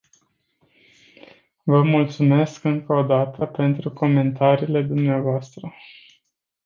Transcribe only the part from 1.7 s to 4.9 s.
mulțumesc încă o dată pentru comentariile